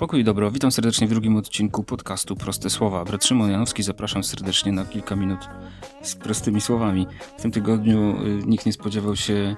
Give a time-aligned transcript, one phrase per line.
[0.00, 3.04] Pokój i dobro, witam serdecznie w drugim odcinku podcastu Proste Słowa.
[3.04, 5.38] Brat Szymon Janowski, zapraszam serdecznie na kilka minut
[6.02, 7.06] z prostymi słowami.
[7.38, 9.54] W tym tygodniu y, nikt nie spodziewał się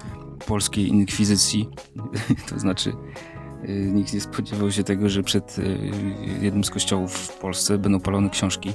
[0.47, 1.69] polskiej inkwizycji,
[2.49, 2.93] to znaczy
[3.69, 5.79] y, nikt nie spodziewał się tego, że przed y,
[6.41, 8.73] jednym z kościołów w Polsce będą palone książki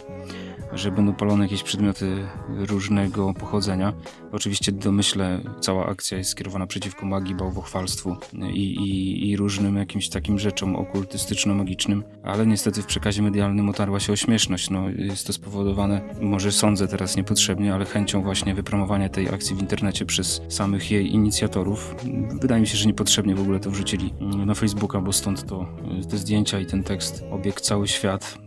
[0.72, 3.92] że będą palone jakieś przedmioty różnego pochodzenia.
[4.32, 8.16] Oczywiście domyślę, cała akcja jest skierowana przeciwko magii, bałwochwalstwu
[8.52, 14.12] i, i, i różnym jakimś takim rzeczom okultystyczno-magicznym, ale niestety w przekazie medialnym otarła się
[14.12, 14.70] o śmieszność.
[14.70, 19.60] No, jest to spowodowane, może sądzę teraz niepotrzebnie, ale chęcią właśnie wypromowania tej akcji w
[19.60, 21.94] internecie przez samych jej inicjatorów.
[22.40, 24.14] Wydaje mi się, że niepotrzebnie w ogóle to wrzucili
[24.46, 25.66] na Facebooka, bo stąd to,
[26.10, 28.38] te zdjęcia i ten tekst obiegł cały świat.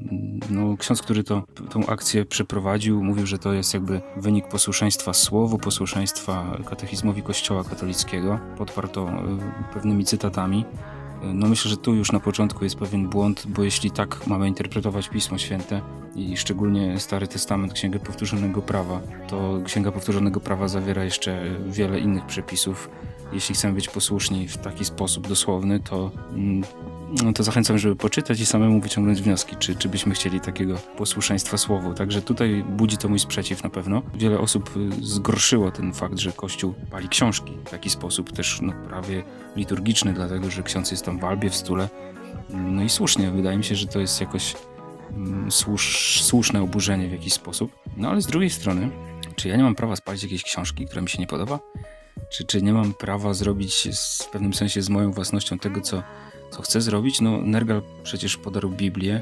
[0.49, 5.57] No, ksiądz, który to, tą akcję przeprowadził, mówił, że to jest jakby wynik posłuszeństwa słowu,
[5.57, 8.39] posłuszeństwa katechizmowi Kościoła katolickiego.
[8.57, 9.13] Podparł to e,
[9.73, 10.65] pewnymi cytatami.
[11.23, 14.47] E, no myślę, że tu już na początku jest pewien błąd, bo jeśli tak mamy
[14.47, 15.81] interpretować Pismo Święte
[16.15, 22.25] i szczególnie Stary Testament, Księgę Powtórzonego Prawa, to Księga Powtórzonego Prawa zawiera jeszcze wiele innych
[22.25, 22.89] przepisów.
[23.33, 26.63] Jeśli chcemy być posłuszni w taki sposób dosłowny, to mm,
[27.23, 31.57] no to zachęcam, żeby poczytać i samemu wyciągnąć wnioski, czy, czy byśmy chcieli takiego posłuszeństwa
[31.57, 31.93] słowu.
[31.93, 34.01] Także tutaj budzi to mój sprzeciw na pewno.
[34.13, 38.73] Wiele osób y, zgorszyło ten fakt, że Kościół pali książki w taki sposób też no,
[38.87, 39.23] prawie
[39.55, 41.89] liturgiczny, dlatego że ksiądz jest tam w albie, w stule.
[42.49, 44.55] No i słusznie, wydaje mi się, że to jest jakoś
[45.11, 47.71] mm, słusz, słuszne oburzenie w jakiś sposób.
[47.97, 48.89] No ale z drugiej strony,
[49.35, 51.59] czy ja nie mam prawa spalić jakiejś książki, która mi się nie podoba?
[52.31, 53.87] Czy, czy nie mam prawa zrobić
[54.21, 56.03] w pewnym sensie z moją własnością tego, co
[56.51, 57.21] co chce zrobić?
[57.21, 59.21] No, Nergal przecież podarł Biblię.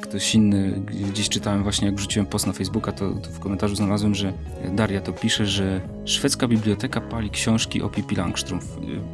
[0.00, 4.14] Ktoś inny, gdzieś czytałem właśnie, jak wrzuciłem post na Facebooka, to, to w komentarzu znalazłem,
[4.14, 4.32] że
[4.72, 8.66] Daria to pisze, że szwedzka biblioteka pali książki o Pippi Langstrumpf.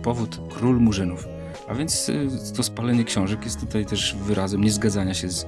[0.03, 1.29] Powód król murzynów.
[1.69, 5.47] A więc y, to spalenie książek jest tutaj też wyrazem niezgadzania się z, y,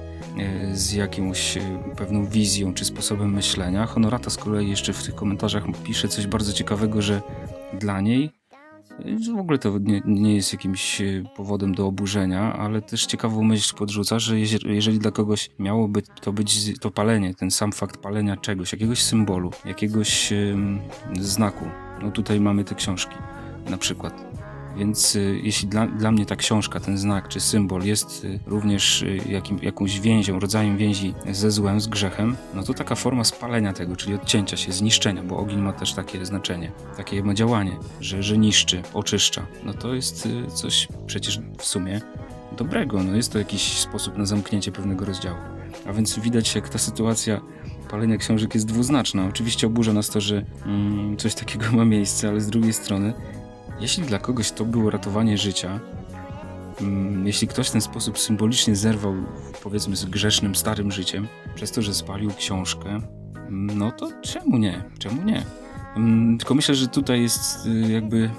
[0.77, 1.61] z jakąś y,
[1.97, 3.85] pewną wizją czy sposobem myślenia.
[3.85, 7.21] Honorata z kolei jeszcze w tych komentarzach pisze coś bardzo ciekawego, że
[7.79, 8.31] dla niej
[9.35, 13.75] w ogóle to nie, nie, jest jakimś e, powodem do oburzenia, ale też ciekawą myśl
[13.75, 18.71] podrzuca, że jeżeli dla kogoś miałoby to być to palenie, ten sam fakt palenia czegoś,
[18.71, 20.79] jakiegoś symbolu, jakiegoś um,
[21.19, 21.65] znaku,
[22.01, 23.15] no tutaj mamy te książki
[23.69, 24.42] na przykład
[24.77, 29.01] więc y, jeśli dla, dla mnie ta książka, ten znak czy symbol jest y, również
[29.01, 33.73] y, jakim, jakąś więzią, rodzajem więzi ze złem, z grzechem, no to taka forma spalenia
[33.73, 38.23] tego, czyli odcięcia się, zniszczenia, bo ogień ma też takie znaczenie, takie ma działanie, że,
[38.23, 39.45] że niszczy, oczyszcza.
[39.63, 42.01] No to jest coś przecież w sumie
[42.57, 43.03] dobrego.
[43.03, 45.37] No jest to jakiś sposób na zamknięcie pewnego rozdziału.
[45.85, 47.41] A więc widać, jak ta sytuacja
[47.89, 49.25] palenia książek jest dwuznaczna.
[49.25, 53.13] Oczywiście oburza nas to, że mm, coś takiego ma miejsce, ale z drugiej strony
[53.83, 55.79] jeśli dla kogoś to było ratowanie życia,
[56.81, 59.13] mm, jeśli ktoś w ten sposób symbolicznie zerwał,
[59.63, 62.89] powiedzmy, z grzesznym, starym życiem, przez to, że spalił książkę,
[63.35, 64.83] mm, no to czemu nie?
[64.99, 65.45] Czemu nie?
[65.95, 68.29] Mm, tylko myślę, że tutaj jest y, jakby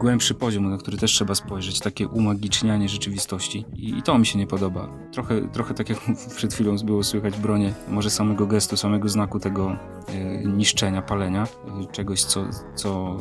[0.00, 3.64] głębszy poziom, na który też trzeba spojrzeć, takie umagicznianie rzeczywistości.
[3.76, 4.88] I, to mi się nie podoba.
[5.12, 5.98] Trochę, trochę tak jak
[6.36, 9.76] przed chwilą było słychać bronię, może samego gestu, samego znaku tego
[10.08, 13.16] e, niszczenia, palenia, e, czegoś, co, co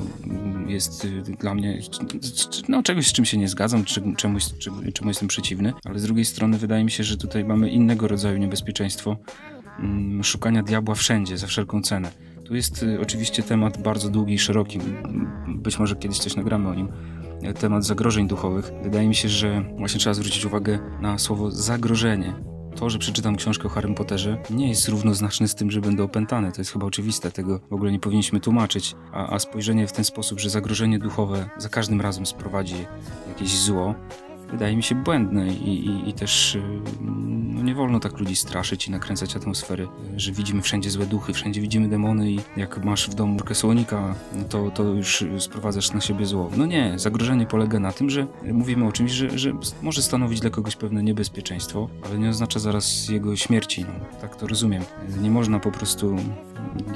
[0.67, 1.81] jest e, dla mnie,
[2.67, 3.83] no czegoś, z czym się nie zgadzam,
[4.17, 4.43] czemuś,
[4.93, 8.37] czemu jestem przeciwny, ale z drugiej strony wydaje mi się, że tutaj mamy innego rodzaju
[8.37, 9.17] niebezpieczeństwo,
[9.79, 14.39] mm, szukania diabła wszędzie, za wszelką cenę tu jest y, oczywiście temat bardzo długi i
[14.39, 14.79] szeroki.
[15.47, 16.87] Być może kiedyś coś nagramy o nim.
[17.59, 18.71] Temat zagrożeń duchowych.
[18.83, 22.33] Wydaje mi się, że właśnie trzeba zwrócić uwagę na słowo zagrożenie.
[22.75, 26.51] To, że przeczytam książkę o Harrym Potterze, nie jest równoznaczne z tym, że będę opętany.
[26.51, 28.95] To jest chyba oczywiste, tego w ogóle nie powinniśmy tłumaczyć.
[29.11, 32.75] A, a spojrzenie w ten sposób, że zagrożenie duchowe za każdym razem sprowadzi
[33.27, 33.95] jakieś zło,
[34.51, 36.61] wydaje mi się błędne i, i, i też y,
[37.53, 39.87] no nie wolno tak ludzi straszyć i nakręcać atmosfery,
[40.17, 44.15] że widzimy wszędzie złe duchy, wszędzie widzimy demony i jak masz w domu rurkę słonika,
[44.49, 46.49] to, to już sprowadzasz na siebie zło.
[46.57, 50.49] No nie, zagrożenie polega na tym, że mówimy o czymś, że, że może stanowić dla
[50.49, 53.85] kogoś pewne niebezpieczeństwo, ale nie oznacza zaraz jego śmierci.
[53.85, 54.84] No, tak to rozumiem.
[55.22, 56.16] Nie można po prostu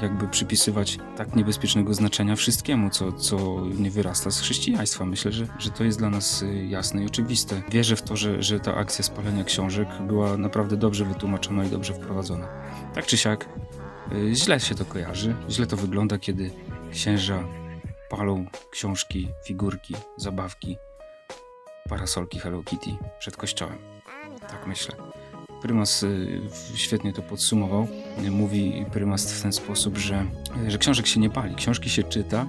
[0.02, 5.04] jakby przypisywać tak niebezpiecznego znaczenia wszystkiemu, co, co nie wyrasta z chrześcijaństwa.
[5.04, 7.62] Myślę, że, że to jest dla nas y, jasne i oczywiste.
[7.70, 11.94] Wierzę w to, że, że ta akcja spalenia książek była naprawdę dobrze wytłumaczona i dobrze
[11.94, 12.48] wprowadzona.
[12.94, 13.48] Tak czy siak,
[14.12, 16.50] y, źle się to kojarzy, źle to wygląda, kiedy
[16.92, 17.44] księża
[18.08, 20.76] palą książki, figurki, zabawki,
[21.88, 23.78] parasolki Hello Kitty przed kościołem.
[24.40, 24.94] Tak myślę.
[25.62, 26.40] Prymas y,
[26.74, 27.88] świetnie to podsumował.
[28.30, 30.26] Mówi Prymas w ten sposób, że,
[30.68, 32.46] że książek się nie pali, książki się czyta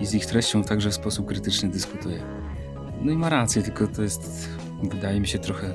[0.00, 2.22] i z ich treścią także w sposób krytyczny dyskutuje.
[3.02, 4.48] No i ma rację, tylko to jest,
[4.82, 5.74] wydaje mi się, trochę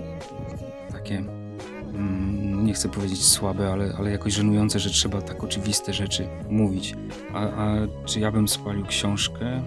[0.92, 6.27] takie, mm, nie chcę powiedzieć słabe, ale, ale jakoś żenujące, że trzeba tak oczywiste rzeczy
[6.50, 6.95] mówić.
[7.33, 7.75] A, a
[8.06, 9.63] czy ja bym spalił książkę?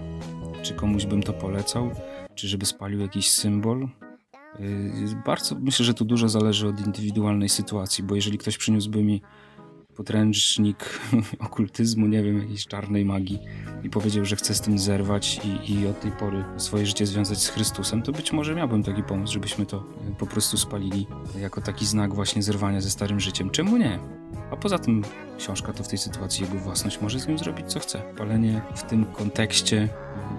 [0.61, 1.91] Czy komuś bym to polecał?
[2.35, 3.87] Czy żeby spalił jakiś symbol?
[4.61, 9.21] Yy, bardzo myślę, że tu dużo zależy od indywidualnej sytuacji, bo jeżeli ktoś przyniósłby mi
[9.95, 10.99] podręcznik
[11.39, 13.39] okultyzmu, nie wiem, jakiejś czarnej magii
[13.83, 17.37] i powiedział, że chce z tym zerwać i, i od tej pory swoje życie związać
[17.43, 19.83] z Chrystusem, to być może miałbym taki pomysł, żebyśmy to
[20.19, 21.07] po prostu spalili
[21.39, 23.49] jako taki znak właśnie zerwania ze starym życiem.
[23.49, 24.20] Czemu nie?
[24.51, 25.03] A poza tym
[25.37, 28.01] książka to w tej sytuacji jego własność może z nim zrobić co chce.
[28.17, 29.89] Palenie w tym kontekście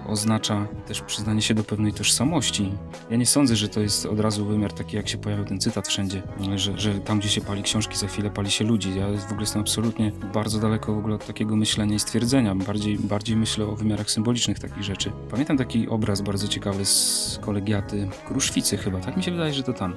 [0.07, 2.71] oznacza też przyznanie się do pewnej tożsamości.
[3.09, 5.87] Ja nie sądzę, że to jest od razu wymiar taki, jak się pojawił ten cytat
[5.87, 6.21] wszędzie,
[6.55, 8.95] że, że tam, gdzie się pali książki, za chwilę pali się ludzi.
[8.95, 12.55] Ja w ogóle jestem absolutnie bardzo daleko w ogóle od takiego myślenia i stwierdzenia.
[12.55, 15.11] Bardziej, bardziej myślę o wymiarach symbolicznych takich rzeczy.
[15.31, 19.73] Pamiętam taki obraz bardzo ciekawy z kolegiaty Kruszwicy chyba, tak mi się wydaje, że to
[19.73, 19.95] tam.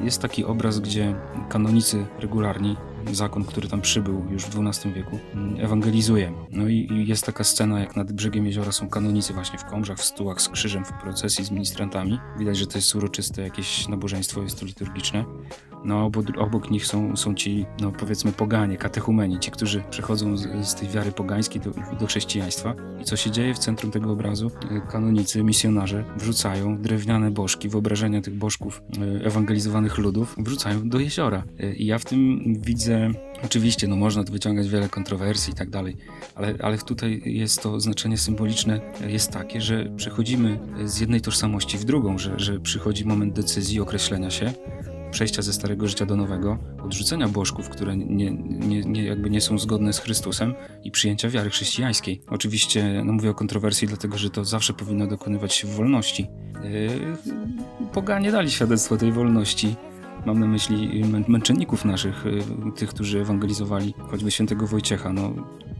[0.00, 1.14] Jest taki obraz, gdzie
[1.48, 2.76] kanonicy regularni
[3.14, 5.18] zakon, który tam przybył już w XII wieku,
[5.58, 6.32] ewangelizuje.
[6.50, 9.98] No i, i, jest taka scena, jak nad brzegiem jeziora są kanonicy właśnie w komrzach,
[9.98, 12.18] w stułach z krzyżem, w procesji z ministrantami.
[12.38, 15.24] Widać, że to jest uroczyste jakieś nabożeństwo, jest to liturgiczne.
[15.86, 20.74] No obok, nich są, są ci, no powiedzmy, poganie, katechumeni, ci, którzy przechodzą z, z
[20.74, 22.74] tej wiary pogańskiej do, do chrześcijaństwa.
[23.00, 24.50] I co się dzieje w centrum tego obrazu?
[24.90, 31.44] Kanonicy, misjonarze wrzucają drewniane bożki, wyobrażenia tych bożków e, ewangelizowanych ludów, wrzucają do jeziora.
[31.60, 33.10] E, I ja w tym widzę
[33.44, 35.96] Oczywiście, no można tu wyciągać wiele kontrowersji i tak dalej,
[36.34, 41.84] ale, ale tutaj jest to znaczenie symboliczne, jest takie, że przechodzimy z jednej tożsamości w
[41.84, 44.52] drugą, że, że przychodzi moment decyzji, określenia się,
[45.10, 49.58] przejścia ze starego życia do nowego, odrzucenia bożków, które nie, nie, nie, jakby nie są
[49.58, 50.54] zgodne z Chrystusem
[50.84, 52.22] i przyjęcia wiary chrześcijańskiej.
[52.28, 56.26] Oczywiście no mówię o kontrowersji, dlatego że to zawsze powinno dokonywać się w wolności.
[56.64, 59.76] Yy, poganie dali świadectwo tej wolności.
[60.26, 65.12] Mam na myśli męczenników naszych, yy, tych, którzy ewangelizowali choćby świętego Wojciecha.
[65.12, 65.32] No,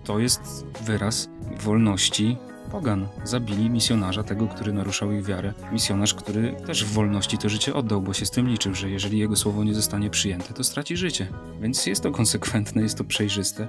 [0.05, 1.29] to jest wyraz
[1.61, 2.37] wolności
[2.67, 3.09] pogan.
[3.25, 5.53] Zabili misjonarza, tego, który naruszał ich wiarę.
[5.73, 9.19] Misjonarz, który też w wolności to życie oddał, bo się z tym liczył, że jeżeli
[9.19, 11.29] jego słowo nie zostanie przyjęte, to straci życie.
[11.61, 13.69] Więc jest to konsekwentne, jest to przejrzyste.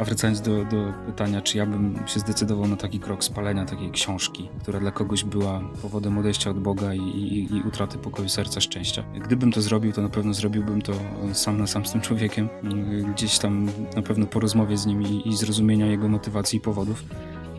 [0.00, 3.90] A wracając do, do, pytania, czy ja bym się zdecydował na taki krok spalenia takiej
[3.90, 8.60] książki, która dla kogoś była powodem odejścia od Boga i, i, i, utraty pokoju serca,
[8.60, 9.04] szczęścia.
[9.24, 10.92] Gdybym to zrobił, to na pewno zrobiłbym to
[11.32, 12.48] sam na sam z tym człowiekiem.
[13.14, 17.04] Gdzieś tam na pewno po rozmowie z nim i, i zrozumienia jego motywacji i powodów.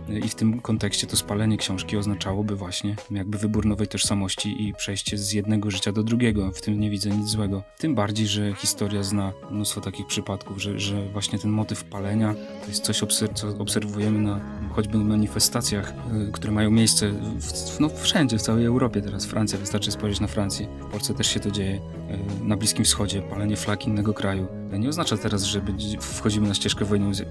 [0.10, 5.18] I w tym kontekście to spalenie książki oznaczałoby właśnie jakby wybór nowej tożsamości i przejście
[5.18, 6.52] z jednego życia do drugiego.
[6.52, 7.64] W tym nie widzę nic złego.
[7.78, 12.68] Tym bardziej, że historia zna mnóstwo takich przypadków, że, że właśnie ten motyw palenia to
[12.68, 13.02] jest coś,
[13.34, 14.40] co obserwujemy na
[14.72, 15.94] choćby manifestacjach,
[16.30, 19.26] y, które mają miejsce w, no, wszędzie, w całej Europie teraz.
[19.26, 20.68] Francja, wystarczy spojrzeć na Francję.
[20.82, 21.82] W Polsce też się to dzieje.
[22.12, 24.48] Y, na Bliskim Wschodzie, palenie flag innego kraju.
[24.80, 25.62] Nie oznacza teraz, że
[26.00, 26.86] wchodzimy na ścieżkę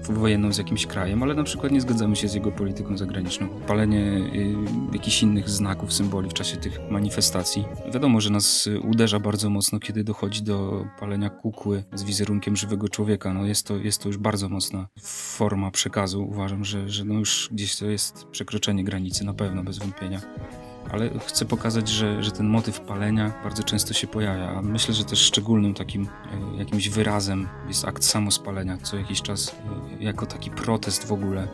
[0.09, 3.47] wojenną z, jakimś krajem, ale na przykład nie zgadzamy się z jego polityką zagraniczną.
[3.47, 4.55] Palenie y,
[4.93, 7.65] jakichś innych znaków, symboli w czasie tych manifestacji.
[7.93, 13.33] Wiadomo, że nas uderza bardzo mocno, kiedy dochodzi do palenia kukły z wizerunkiem żywego człowieka.
[13.33, 16.23] No jest, to, jest to już bardzo mocna forma przekazu.
[16.23, 20.21] Uważam, że, że no już gdzieś to jest przekroczenie granicy, na pewno, bez wątpienia
[20.91, 24.49] ale chcę pokazać, że, że ten motyw palenia bardzo często się pojawia.
[24.49, 29.55] A myślę, że też szczególnym takim e, jakimś wyrazem jest akt samospalenia, co jakiś czas
[29.99, 31.47] e, jako taki protest w ogóle,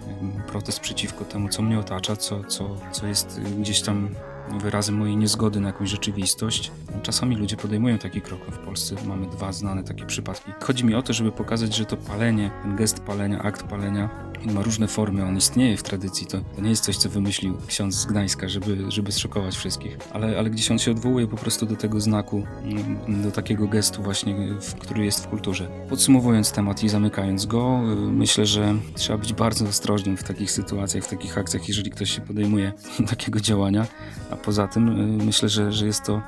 [0.48, 4.10] protest przeciwko temu, co mnie otacza, co, co, co jest gdzieś tam
[4.52, 6.72] wyrazem mojej niezgody na jakąś rzeczywistość.
[7.02, 8.40] Czasami ludzie podejmują taki krok.
[8.52, 10.52] W Polsce mamy dwa znane takie przypadki.
[10.62, 14.10] Chodzi mi o to, żeby pokazać, że to palenie, ten gest palenia, akt palenia
[14.46, 16.28] ma różne formy, on istnieje w tradycji.
[16.28, 20.50] To, nie jest coś, co wymyślił ksiądz z Gdańska, żeby, żeby zszokować wszystkich, ale, ale
[20.50, 24.36] gdzieś on się odwołuje po prostu do tego znaku, mm, do takiego gestu właśnie,
[24.80, 25.68] który jest w kulturze.
[25.90, 31.10] Podsumowując temat i zamykając go, myślę, że trzeba być bardzo ostrożnym w takich sytuacjach, w
[31.10, 32.74] takich akcjach, jeżeli ktoś się podejmuje
[33.10, 33.88] takiego działania,
[34.32, 34.88] a poza tym
[35.20, 36.22] y, myślę, że, że jest to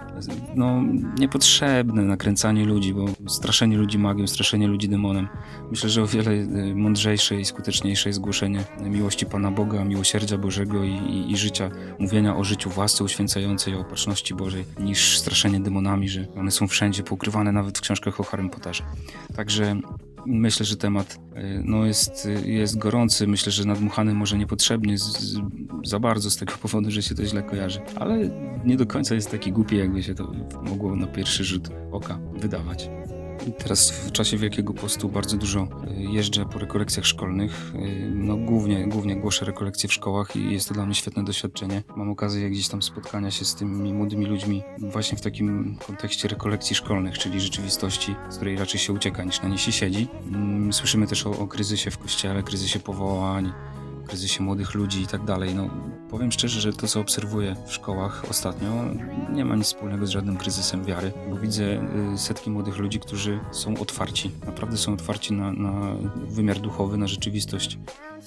[0.56, 0.84] no,
[1.20, 5.28] niepotrzebne nakręcanie ludzi, bo straszenie ludzi magią, straszenie ludzi demonem.
[5.72, 10.84] Myślę, że o wiele y, mądrzejsze i skuteczniejsze jest głoszenie miłości Pana Boga, miłosierdzia Bożego
[10.84, 15.60] i, i, i życia, mówienia o życiu w łasce uświęcającej, o opatrzności Bożej, niż straszenie
[15.60, 18.84] demonami, że one są wszędzie poukrywane nawet w książkach o Harrym Potterze.
[19.36, 19.76] Także
[20.26, 23.28] Myślę, że temat e, no, jest, jest gorący.
[23.28, 25.40] Myślę, że nadmuchany może niepotrzebnie z, z,
[25.86, 27.82] za bardzo z tego powodu, że się to źle kojarzy.
[27.96, 28.30] Ale
[28.66, 32.90] nie do końca jest taki głupi, jakby się to mogło na pierwszy rzut oka wydawać.
[33.58, 35.68] Teraz w czasie Wielkiego Postu bardzo dużo y,
[36.02, 37.74] jeżdżę po rekolekcjach szkolnych.
[37.76, 41.84] Y, no głównie, głównie głoszę rekolekcje w szkołach i jest to dla mnie świetne doświadczenie.
[41.96, 46.76] Mam okazję gdzieś tam spotkania się z tymi młodymi ludźmi właśnie w takim kontekście rekolekcji
[46.76, 50.08] szkolnych, czyli rzeczywistości, z której raczej się ucieka niż na niej się siedzi.
[50.28, 53.52] Mm, słyszymy też o, o kryzysie w kościele, kryzysie powołań,
[54.10, 55.56] kryzysie młodych ludzi i tak dalej.
[55.56, 55.70] No,
[56.10, 58.70] powiem szczerze, że to, co obserwuję w szkołach ostatnio,
[59.34, 61.64] nie ma nic wspólnego z żadnym kryzysem wiary, bo widzę
[62.14, 67.08] y, setki młodych ludzi, którzy są otwarci, naprawdę są otwarci na, na wymiar duchowy, na
[67.08, 67.78] rzeczywistość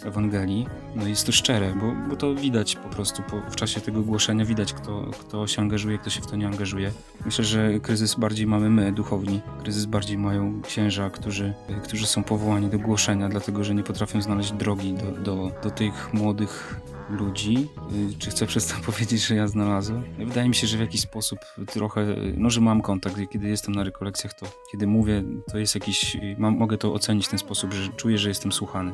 [0.05, 0.67] Ewangelii.
[0.97, 4.45] No jest to szczere, bo, bo to widać po prostu po, w czasie tego głoszenia,
[4.45, 6.93] widać kto, kto się angażuje, kto się w to nie angażuje.
[7.25, 12.69] Myślę, że kryzys bardziej mamy my, duchowni, kryzys bardziej mają księża, którzy, którzy są powołani
[12.69, 16.81] do głoszenia, dlatego że nie potrafią znaleźć drogi do, do, do tych młodych
[17.11, 17.69] ludzi.
[18.13, 20.05] Y, czy chcę przez to powiedzieć, że ja znalazłem?
[20.19, 22.07] Wydaje mi się, że w jakiś sposób trochę,
[22.37, 26.57] no że mam kontakt, kiedy jestem na rekolekcjach, to kiedy mówię, to jest jakiś, mam,
[26.57, 28.93] mogę to ocenić w ten sposób, że czuję, że jestem słuchany.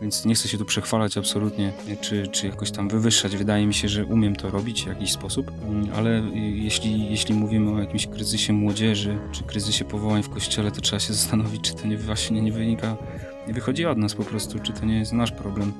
[0.00, 3.36] Więc nie chcę się tu przechwalać absolutnie, czy, czy jakoś tam wywyższać.
[3.36, 7.70] Wydaje mi się, że umiem to robić w jakiś sposób, mm, ale jeśli, jeśli mówimy
[7.70, 11.86] o jakimś kryzysie młodzieży, czy kryzysie powołań w kościele, to trzeba się zastanowić, czy to
[11.86, 12.96] nie właśnie nie wynika,
[13.48, 15.72] nie wychodzi od nas po prostu, czy to nie jest nasz problem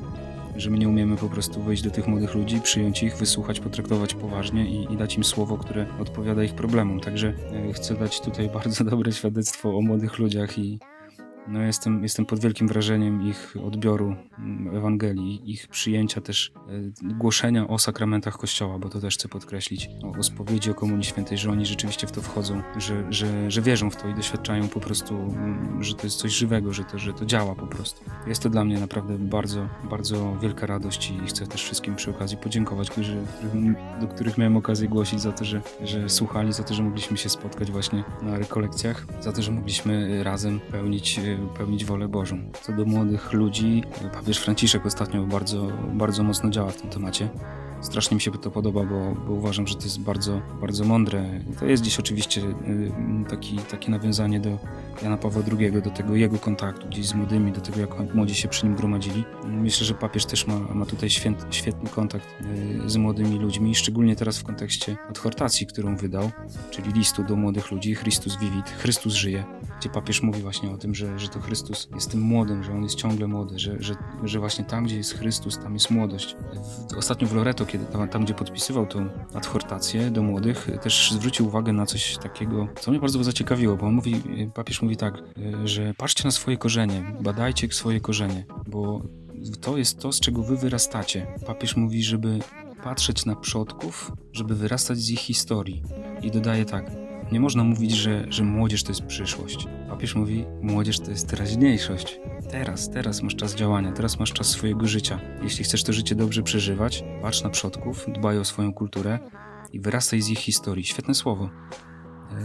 [0.59, 4.15] że my nie umiemy po prostu wejść do tych młodych ludzi, przyjąć ich, wysłuchać, potraktować
[4.15, 7.01] poważnie i, i dać im słowo, które odpowiada ich problemom.
[7.01, 7.33] Także
[7.69, 10.79] e, chcę dać tutaj bardzo dobre świadectwo o młodych ludziach i,
[11.49, 16.53] no jestem, jestem pod wielkim wrażeniem ich odbioru mm, Ewangelii, ich przyjęcia też,
[17.03, 21.05] e, głoszenia o sakramentach Kościoła, bo to też chcę podkreślić, o, o spowiedzi, o Komunii
[21.05, 24.69] Świętej, że oni rzeczywiście w to wchodzą, że, że, że wierzą w to i doświadczają
[24.69, 28.05] po prostu, mm, że to jest coś żywego, że to, że to działa po prostu.
[28.27, 32.37] Jest to dla mnie naprawdę bardzo, bardzo wielka radość i chcę też wszystkim przy okazji
[32.37, 33.17] podziękować, którzy,
[34.01, 37.29] do których miałem okazję głosić za to, że, że słuchali, za to, że mogliśmy się
[37.29, 42.39] spotkać właśnie na rekolekcjach, za to, że mogliśmy razem pełnić e, pełnić wolę Bożą.
[42.63, 47.29] Co do młodych ludzi, papież Franciszek ostatnio bardzo, bardzo mocno działa w tym temacie.
[47.81, 51.41] Strasznie mi się to podoba, bo, bo, uważam, że to jest bardzo, bardzo mądre.
[51.59, 52.93] To jest dziś oczywiście y,
[53.31, 54.59] taki, takie nawiązanie do
[55.03, 58.49] Jana Pawła II, do tego jego kontaktu gdzieś z młodymi, do tego, jak młodzi się
[58.49, 59.25] przy nim gromadzili.
[59.45, 62.27] Myślę, że papież też ma, ma tutaj święt, świetny kontakt
[62.85, 66.31] y, z młodymi ludźmi, szczególnie teraz w kontekście adhortacji, którą wydał,
[66.71, 69.45] czyli listu do młodych ludzi, Chrystus vivit, Chrystus żyje,
[69.81, 72.83] gdzie papież mówi właśnie o tym, że, że to Chrystus jest tym młodym, że on
[72.83, 73.95] jest ciągle młody, że, że,
[74.25, 76.37] że właśnie tam, gdzie jest Chrystus, tam jest młodość.
[76.97, 81.73] Ostatnio w Loreto, kiedy tam, tam, gdzie podpisywał tą adhortację do młodych, też zwrócił uwagę
[81.73, 84.23] na coś takiego, co mnie bardzo zaciekawiło, bo on mówi,
[84.55, 85.15] papież mówi tak,
[85.65, 89.03] że patrzcie na swoje korzenie, badajcie swoje korzenie, bo
[89.61, 91.27] to jest to, z czego wy wyrastacie.
[91.47, 92.39] Papież mówi, żeby
[92.85, 95.83] patrzeć na przodków, żeby wyrastać z ich historii.
[96.23, 96.91] I dodaje tak,
[97.33, 99.67] nie można mówić, że, że młodzież to jest przyszłość.
[99.89, 102.21] Papież mówi, młodzież to jest teraźniejszość.
[102.51, 105.21] Teraz, teraz masz czas działania, teraz masz czas swojego życia.
[105.43, 109.19] Jeśli chcesz to życie dobrze przeżywać, patrz na przodków, dbaj o swoją kulturę
[109.73, 110.85] i wyrastaj z ich historii.
[110.85, 111.51] Świetne słowo,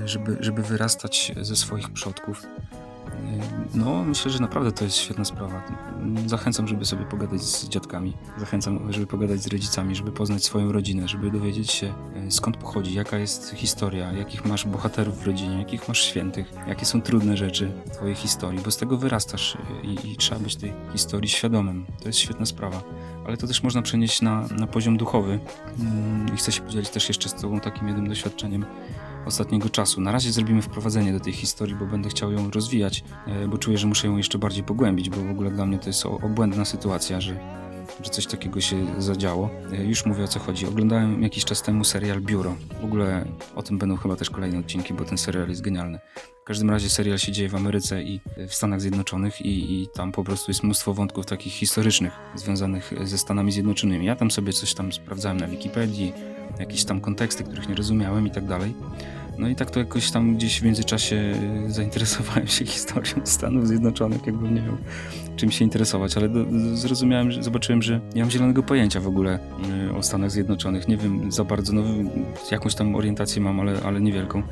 [0.03, 2.41] e, żeby, żeby wyrastać ze swoich przodków.
[3.74, 5.63] No, myślę, że naprawdę to jest świetna sprawa.
[6.25, 8.13] Zachęcam, żeby sobie pogadać z dziadkami.
[8.38, 12.93] Zachęcam, żeby pogadać z rodzicami, żeby poznać swoją rodzinę, żeby dowiedzieć się e, skąd pochodzi,
[12.93, 17.72] jaka jest historia, jakich masz bohaterów w rodzinie, jakich masz świętych, jakie są trudne rzeczy
[17.86, 21.86] w twojej historii, bo z tego wyrastasz e, i, i trzeba być tej historii świadomym.
[22.01, 22.82] To jest świetna sprawa.
[23.27, 25.39] Ale to też można przenieść na, na poziom duchowy.
[26.34, 28.65] I chcę się podzielić też jeszcze z tobą takim jednym doświadczeniem
[29.25, 30.01] ostatniego czasu.
[30.01, 33.77] Na razie zrobimy wprowadzenie do tej historii, bo będę chciał ją rozwijać, e, bo czuję,
[33.77, 37.21] że muszę ją jeszcze bardziej pogłębić, bo w ogóle dla mnie to jest obłędna sytuacja,
[37.21, 37.39] że,
[38.03, 39.49] że coś takiego się zadziało.
[39.71, 40.67] E, już mówię o co chodzi.
[40.67, 42.55] Oglądałem jakiś czas temu serial Biuro.
[42.81, 43.25] W ogóle
[43.55, 45.99] o tym będą chyba też kolejne odcinki, bo ten serial jest genialny.
[46.43, 50.11] W każdym razie serial się dzieje w Ameryce i w Stanach Zjednoczonych i, i, tam
[50.11, 54.05] po prostu jest mnóstwo wątków takich historycznych związanych ze Stanami Zjednoczonymi.
[54.05, 56.13] Ja tam sobie coś tam sprawdzałem na Wikipedii,
[56.60, 58.74] jakieś tam konteksty, których nie rozumiałem i tak dalej.
[59.38, 61.15] No i tak to jakoś tam gdzieś w międzyczasie
[61.67, 64.77] y, zainteresowałem się historią Stanów Zjednoczonych, jakbym nie miał
[65.36, 66.45] czym się interesować, ale do,
[66.77, 69.39] zrozumiałem, że, zobaczyłem, że nie mam zielonego pojęcia w ogóle
[69.89, 70.88] y, o Stanach Zjednoczonych.
[70.88, 71.83] Nie wiem za bardzo, no
[72.51, 74.43] jakąś tam orientację mam, ale, ale niewielką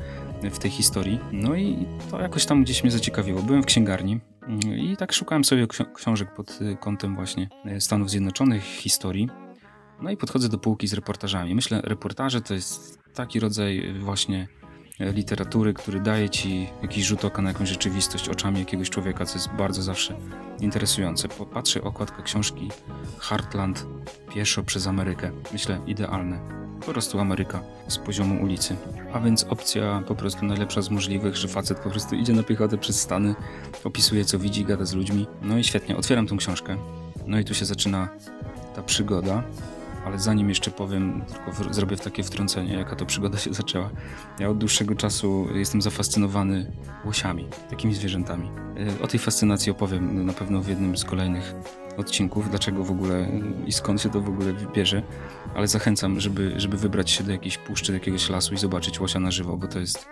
[0.42, 1.20] w tej historii.
[1.32, 3.42] No i to jakoś tam gdzieś mnie zaciekawiło.
[3.42, 4.20] Byłem w księgarni
[4.64, 9.28] y, i tak szukałem sobie książek pod kątem właśnie Stanów Zjednoczonych, historii.
[10.02, 11.54] No i podchodzę do półki z reportażami.
[11.54, 14.48] Myślę, reportaże to jest taki rodzaj właśnie
[15.00, 19.48] literatury, który daje ci jakiś rzut oka na jakąś rzeczywistość oczami jakiegoś człowieka, co jest
[19.48, 20.16] bardzo zawsze
[20.60, 21.28] interesujące.
[21.28, 22.70] Popatrzę okładkę książki
[23.18, 23.86] Heartland
[24.34, 25.30] pieszo przez Amerykę.
[25.52, 26.40] Myślę, idealne.
[26.86, 28.76] Po prostu Ameryka z poziomu ulicy.
[29.12, 32.78] A więc opcja po prostu najlepsza z możliwych, że facet po prostu idzie na piechotę
[32.78, 33.34] przez Stany,
[33.84, 35.26] opisuje co widzi, gada z ludźmi.
[35.42, 36.76] No i świetnie, otwieram tą książkę.
[37.26, 38.08] No i tu się zaczyna
[38.76, 39.42] ta przygoda
[40.04, 43.90] ale zanim jeszcze powiem, tylko zrobię takie wtrącenie, jaka to przygoda się zaczęła.
[44.38, 46.72] Ja od dłuższego czasu jestem zafascynowany
[47.04, 48.50] łosiami, takimi zwierzętami.
[49.00, 51.54] E, o tej fascynacji opowiem na pewno w jednym z kolejnych
[51.96, 53.28] odcinków, dlaczego w ogóle
[53.66, 55.02] i skąd się to w ogóle bierze,
[55.54, 59.20] ale zachęcam, żeby, żeby wybrać się do jakiejś puszczy, do jakiegoś lasu i zobaczyć łosia
[59.20, 60.06] na żywo, bo to jest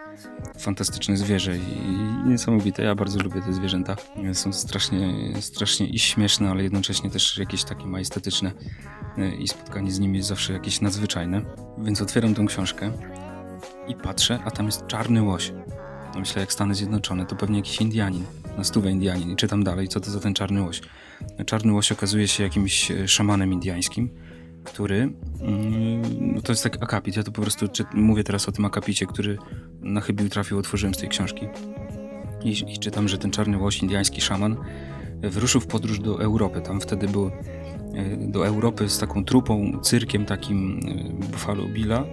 [0.58, 1.88] fantastyczne zwierzę i
[2.26, 2.82] niesamowite.
[2.82, 3.96] Ja bardzo lubię te zwierzęta.
[4.32, 8.52] Są strasznie, strasznie i śmieszne, ale jednocześnie też jakieś takie majestetyczne
[9.38, 11.42] i spotkanie z nimi jest zawsze jakieś nadzwyczajne.
[11.78, 12.92] Więc otwieram tą książkę
[13.88, 15.52] i patrzę, a tam jest czarny łoś.
[16.18, 18.24] Myślę, jak Stany Zjednoczone, to pewnie jakiś Indianin,
[18.58, 19.30] na stówę Indianin.
[19.30, 20.80] I czytam dalej, co to za ten czarny łoś.
[21.46, 24.10] Czarny łoś okazuje się jakimś e, szamanem indiańskim,
[24.64, 28.52] który, mm, no to jest tak akapit, ja to po prostu czy, mówię teraz o
[28.52, 29.38] tym akapicie, który
[29.80, 31.46] na chybił trafił, otworzyłem z tej książki.
[32.44, 34.56] I, I czytam, że ten czarny łoś, indiański szaman,
[35.20, 36.60] wyruszył w podróż do Europy.
[36.60, 37.30] Tam wtedy był
[37.94, 42.04] E, do Europy z taką trupą, cyrkiem takim e, Buffalo Billa,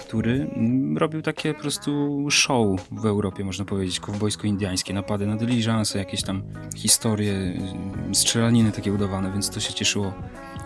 [0.00, 5.98] który mm, robił takie po prostu show w Europie, można powiedzieć, kowbojsko-indiańskie, napady na dyliżanse,
[5.98, 6.42] jakieś tam
[6.76, 10.12] historie, mm, strzelaniny takie udawane, więc to się cieszyło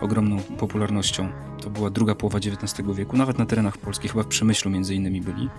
[0.01, 1.29] ogromną popularnością.
[1.61, 5.21] To była druga połowa XIX wieku, nawet na terenach polskich, chyba w Przemyślu między innymi
[5.21, 5.49] byli.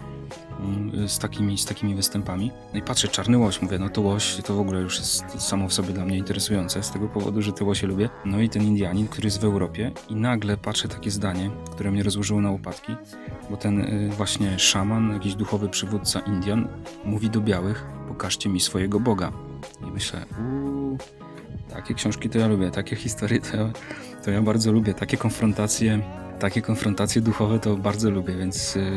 [0.61, 2.51] Mm, z takimi, z takimi występami.
[2.73, 5.69] No i patrzę, czarny łoś, mówię, no to łoś to w ogóle już jest samo
[5.69, 8.09] w sobie dla mnie interesujące, z tego powodu, że te łosie lubię.
[8.25, 12.03] No i ten Indianin, który jest w Europie i nagle patrzę takie zdanie, które mnie
[12.03, 12.97] rozłożyło na łopatki,
[13.51, 16.69] bo ten y, właśnie szaman, jakiś duchowy przywódca Indian
[17.05, 19.33] mówi do białych, pokażcie mi swojego Boga.
[19.89, 20.99] I myślę, uuu,
[21.71, 23.71] takie książki to ja lubię, takie historie to ja,
[24.25, 26.01] to ja bardzo lubię, takie konfrontacje,
[26.39, 28.91] takie konfrontacje duchowe to bardzo lubię, więc y,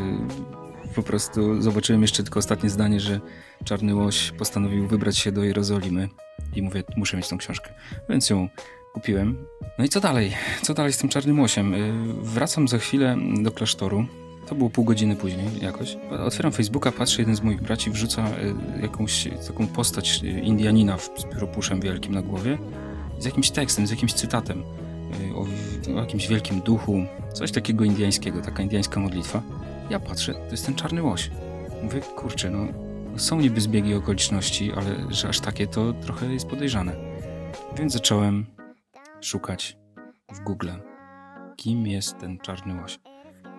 [1.00, 3.20] po prostu zobaczyłem jeszcze tylko ostatnie zdanie, że
[3.63, 6.10] Czarny Łoś postanowił wybrać się do Jerozolimy
[6.56, 7.70] i mówię, muszę mieć tą książkę.
[8.10, 8.50] Więc ją
[8.94, 9.46] kupiłem.
[9.77, 10.32] No i co dalej?
[10.62, 11.74] Co dalej z tym Czarnym Łosiem?
[11.74, 14.06] Y, wracam za chwilę do klasztoru.
[14.48, 15.98] To było pół godziny później jakoś.
[16.25, 18.27] Otwieram Facebooka, patrzę, jeden z moich braci wrzuca
[18.77, 22.57] y, jakąś taką postać y, Indianina z pióropuszem wielkim na głowie
[23.20, 24.64] z jakimś tekstem, z jakimś cytatem
[25.35, 25.46] o,
[25.96, 29.42] o jakimś wielkim duchu, coś takiego indiańskiego, taka indiańska modlitwa.
[29.90, 31.32] Ja patrzę, to jest ten czarny łoś.
[31.84, 32.68] Mówię, kurczę, no
[33.18, 36.96] są niby zbiegi okoliczności, ale że aż takie to trochę jest podejrzane.
[37.78, 38.46] Więc zacząłem
[39.22, 39.78] szukać
[40.34, 40.70] w Google,
[41.58, 43.00] kim jest ten czarny łoś.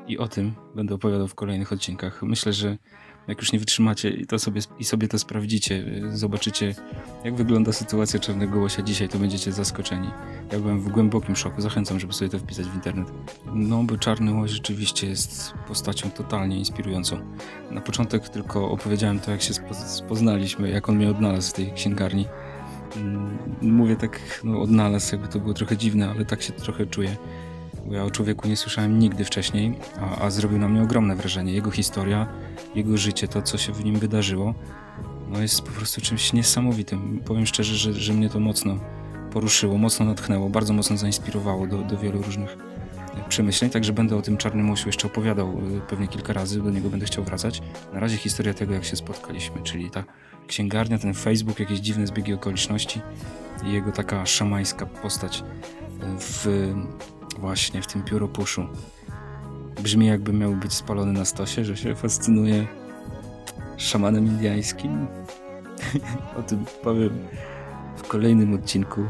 [0.07, 2.23] I o tym będę opowiadał w kolejnych odcinkach.
[2.23, 2.77] Myślę, że
[3.29, 6.75] jak już nie wytrzymacie i, to sobie, i sobie to sprawdzicie, y, zobaczycie,
[7.25, 10.09] jak wygląda sytuacja Czarnego Łosia dzisiaj, to będziecie zaskoczeni.
[10.53, 11.61] Ja byłem w głębokim szoku.
[11.61, 13.09] Zachęcam, żeby sobie to wpisać w internet.
[13.55, 17.19] No, bo Czarny Łoś rzeczywiście jest postacią totalnie inspirującą.
[17.71, 19.55] Na początek tylko opowiedziałem to, jak się
[20.09, 22.27] poznaliśmy, jak on mnie odnalazł w tej księgarni.
[22.97, 27.17] Mm, mówię tak, no odnalazł, jakby to było trochę dziwne, ale tak się trochę czuję.
[27.87, 31.53] Bo ja o człowieku nie słyszałem nigdy wcześniej, a, a zrobił na mnie ogromne wrażenie.
[31.53, 32.27] Jego historia,
[32.75, 34.55] jego życie, to co się w nim wydarzyło,
[35.29, 37.21] no jest po prostu czymś niesamowitym.
[37.25, 38.79] Powiem szczerze, że, że mnie to mocno
[39.33, 42.57] poruszyło, mocno natchnęło, bardzo mocno zainspirowało do, do wielu różnych
[43.15, 46.71] e, przemyśleń, także będę o tym czarnym osiu jeszcze opowiadał e, pewnie kilka razy, do
[46.71, 47.63] niego będę chciał wracać.
[47.93, 50.05] Na razie historia tego, jak się spotkaliśmy, czyli ta
[50.47, 53.01] księgarnia, ten Facebook, jakieś dziwne zbiegi okoliczności
[53.67, 55.45] i jego taka szamańska postać
[56.19, 56.75] w
[57.41, 58.67] właśnie w tym pióropuszu.
[59.83, 62.67] Brzmi jakby miał być spalony na stosie, że się fascynuje
[63.77, 65.07] szamanem indiańskim.
[66.39, 67.19] o tym powiem
[67.97, 69.01] w kolejnym odcinku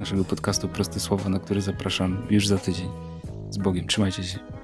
[0.00, 2.88] naszego podcastu Proste Słowa, na który zapraszam już za tydzień.
[3.50, 4.57] Z Bogiem, trzymajcie się.